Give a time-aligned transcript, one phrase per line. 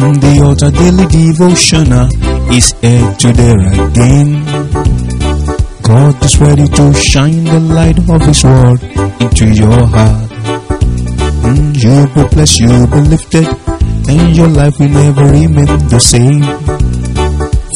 [0.00, 2.08] The altar daily devotional
[2.56, 3.52] is here today
[3.84, 4.40] again.
[5.84, 8.80] God is ready to shine the light of His word
[9.20, 10.30] into your heart.
[11.44, 13.46] Mm, and you'll be blessed, you'll be lifted,
[14.08, 16.48] and your life will never remain the same.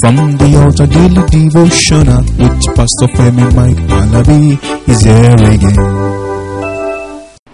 [0.01, 4.57] From the altar daily devotional with Pastor Femi Mike Alabi
[4.89, 5.77] is here again.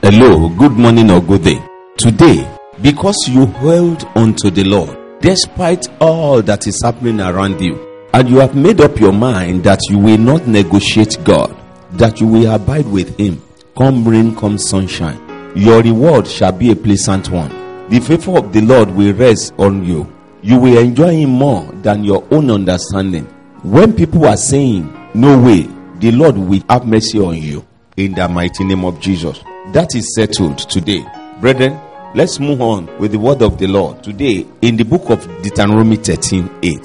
[0.00, 1.58] Hello, good morning or good day.
[1.98, 2.46] Today,
[2.82, 8.28] because you held on to the Lord, despite all that is happening around you, and
[8.28, 11.56] you have made up your mind that you will not negotiate God,
[11.92, 13.42] that you will abide with Him,
[13.76, 15.20] come rain, come sunshine,
[15.54, 17.88] your reward shall be a pleasant one.
[17.88, 20.12] The favor of the Lord will rest on you.
[20.42, 23.24] You will enjoy Him more than your own understanding.
[23.62, 25.68] When people are saying, No way,
[25.98, 27.66] the Lord will have mercy on you
[27.96, 29.40] in the mighty name of Jesus.
[29.72, 31.04] That is settled today.
[31.40, 31.78] Brethren,
[32.14, 35.96] let's move on with the word of the Lord today in the book of Deuteronomy
[35.96, 36.80] 13 8.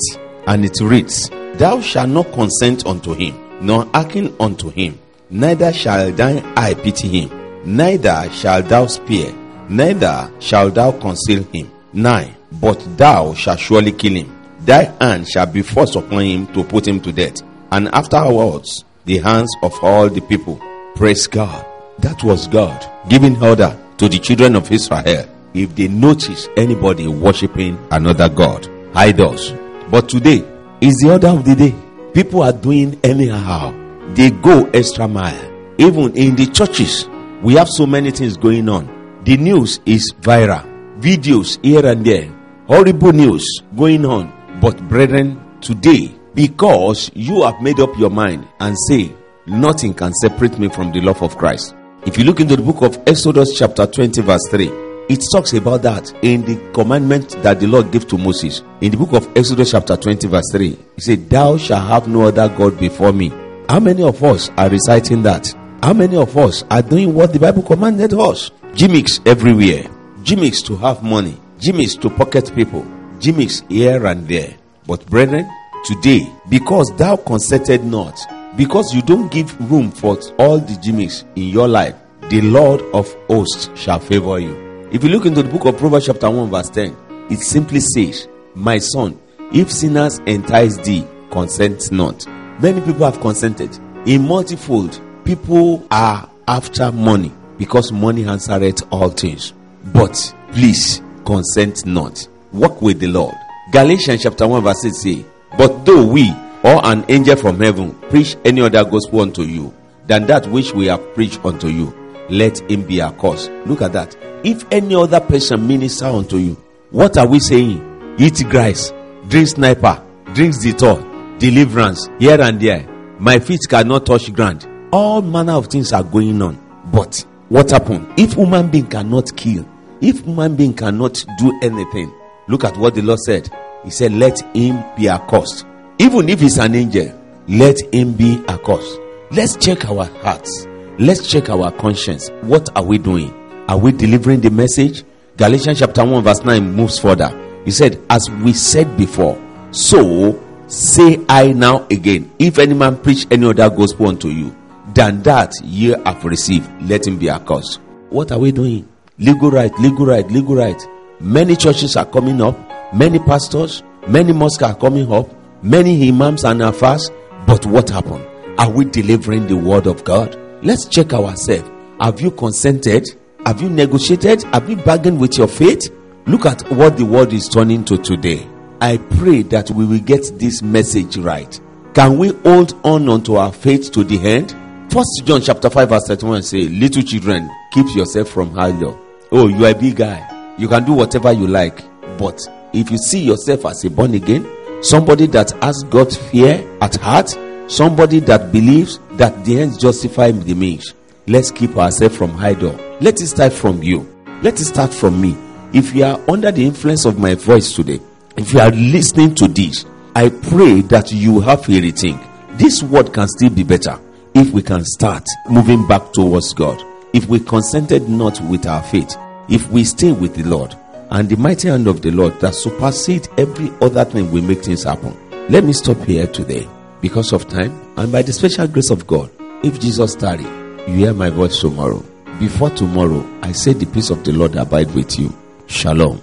[0.47, 6.11] And it reads, Thou shalt not consent unto him, nor hearken unto him, neither shall
[6.11, 9.33] thine eye pity him, neither shalt thou spare,
[9.69, 11.71] neither shalt thou conceal him.
[11.93, 12.35] 9.
[12.59, 14.37] But thou shalt surely kill him.
[14.59, 17.41] Thy hand shall be forced upon him to put him to death,
[17.71, 20.59] and afterwards the hands of all the people.
[20.95, 21.65] Praise God.
[21.99, 27.77] That was God giving order to the children of Israel if they notice anybody worshiping
[27.91, 29.53] another God, idols.
[29.89, 30.43] But today
[30.81, 31.75] is the order of the day.
[32.13, 33.73] People are doing anyhow.
[34.13, 35.51] They go extra mile.
[35.77, 37.07] Even in the churches,
[37.41, 39.21] we have so many things going on.
[39.23, 40.99] The news is viral.
[40.99, 42.33] Videos here and there.
[42.67, 44.31] Horrible news going on.
[44.61, 49.13] But brethren, today, because you have made up your mind and say,
[49.45, 51.75] nothing can separate me from the love of Christ.
[52.05, 54.69] If you look into the book of Exodus, chapter 20, verse 3,
[55.09, 58.61] it talks about that in the commandment that the Lord gave to Moses.
[58.81, 62.23] In the book of Exodus, chapter 20, verse 3, he said, Thou shalt have no
[62.23, 63.29] other God before me.
[63.67, 65.51] How many of us are reciting that?
[65.81, 68.51] How many of us are doing what the Bible commanded us?
[68.75, 69.89] Gimmicks everywhere.
[70.23, 71.35] Gimmicks to have money.
[71.59, 72.85] Gimmicks to pocket people.
[73.19, 74.55] Gimmicks here and there.
[74.85, 75.49] But brethren,
[75.85, 78.15] today, because thou consented not,
[78.57, 81.95] because you don't give room for all the gimmicks in your life,
[82.29, 84.87] the Lord of hosts shall favor you.
[84.91, 86.95] If you look into the book of Proverbs, chapter 1, verse 10,
[87.29, 89.19] it simply says, My son,
[89.53, 92.25] if sinners entice thee, consent not.
[92.59, 93.77] Many people have consented.
[94.07, 99.53] In multifold, people are after money because money answereth all things.
[99.93, 102.27] But please consent not.
[102.53, 103.35] Walk with the Lord.
[103.71, 105.25] Galatians chapter 1, verse 6 say,
[105.57, 106.31] But though we
[106.63, 109.73] or an angel from heaven preach any other gospel unto you
[110.07, 111.93] than that which we have preached unto you,
[112.29, 113.51] let him be accursed.
[113.65, 114.15] Look at that.
[114.43, 116.53] If any other person minister unto you,
[116.91, 118.15] what are we saying?
[118.19, 118.93] Eat grass,
[119.27, 120.03] drink sniper,
[120.33, 122.87] drink Zithor, deliverance, here and there.
[123.19, 124.67] My feet cannot touch ground.
[124.91, 126.57] All manner of things are going on.
[126.91, 128.07] But what happened?
[128.17, 129.67] If human being cannot kill,
[130.01, 132.13] if human being cannot do anything,
[132.47, 133.49] look at what the Lord said.
[133.83, 135.65] He said, Let him be accursed.
[135.99, 138.99] Even if he's an angel, let him be accursed.
[139.31, 140.67] Let's check our hearts.
[140.97, 142.29] Let's check our conscience.
[142.39, 143.33] What are we doing?
[143.67, 145.03] Are we delivering the message?
[145.35, 147.37] Galatians chapter 1, verse 9 moves further.
[147.65, 149.37] He said, As we said before,
[149.71, 154.55] so say I now again, if any man preach any other gospel unto you
[154.93, 157.81] than that ye have received, let him be accursed.
[158.09, 158.87] What are we doing?
[159.17, 160.81] Legal right, legal right, legal right.
[161.19, 162.57] Many churches are coming up,
[162.93, 165.29] many pastors, many mosques are coming up,
[165.61, 167.11] many imams and alfas.
[167.45, 168.25] But what happened?
[168.57, 170.39] Are we delivering the word of God?
[170.65, 171.69] Let's check ourselves.
[172.01, 173.07] Have you consented?
[173.45, 174.41] Have you negotiated?
[174.45, 175.93] Have you bargained with your faith?
[176.25, 178.49] Look at what the world is turning to today.
[178.81, 181.61] I pray that we will get this message right.
[181.93, 184.55] Can we hold on unto our faith to the end?
[184.91, 188.99] First John chapter 5 verse 31 say, Little children, keep yourself from idol.
[189.31, 190.55] Oh, you are a big guy.
[190.57, 191.83] You can do whatever you like.
[192.17, 192.41] But
[192.73, 194.49] if you see yourself as a born again,
[194.81, 197.37] somebody that has God's fear at heart,
[197.67, 200.93] somebody that believes that the ends justify the means,
[201.27, 202.73] let's keep ourselves from idol.
[203.01, 204.09] Let it start from you.
[204.41, 205.35] Let it start from me.
[205.73, 207.99] If you are under the influence of my voice today,
[208.37, 209.85] if you are listening to this,
[210.15, 212.57] I pray that you have a rethink.
[212.57, 213.99] This word can still be better
[214.33, 216.81] if we can start moving back towards God.
[217.13, 219.15] If we consented not with our faith,
[219.49, 220.75] if we stay with the Lord
[221.11, 224.83] and the mighty hand of the Lord that supersedes every other thing will make things
[224.83, 225.17] happen.
[225.49, 226.67] Let me stop here today
[227.01, 229.29] because of time and by the special grace of God.
[229.63, 230.43] If Jesus tarry,
[230.87, 232.03] you hear my voice tomorrow.
[232.39, 235.33] Before tomorrow, I say the peace of the Lord abide with you.
[235.67, 236.21] Shalom.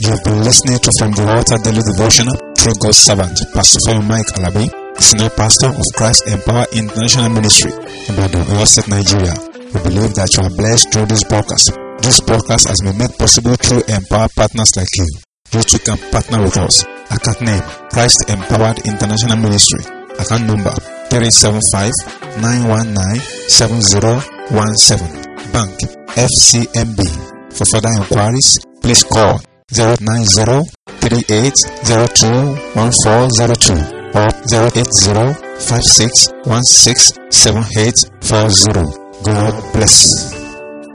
[0.00, 4.26] You've been listening to From the Altar Daily Devotional through God's servant, Pastor Femi Mike
[4.38, 4.66] Alabi,
[4.98, 9.34] Senior Pastor of Christ Empower International Ministry in Badon, State, Nigeria.
[9.70, 11.70] We believe that you are blessed through this broadcast.
[12.02, 15.29] This broadcast has been made possible through empower partners like you.
[15.52, 16.84] You can partner with us.
[17.10, 19.82] Account name, Christ Empowered International Ministry.
[20.14, 20.70] Account number,
[21.10, 21.90] 375
[22.38, 23.18] 919
[23.50, 25.50] 7017.
[25.50, 25.74] Bank,
[26.14, 27.02] FCMB.
[27.52, 29.40] For further inquiries, please call
[29.74, 33.74] 090 3802 1402
[34.14, 38.86] or 080 5616 7840.
[39.24, 40.39] God bless.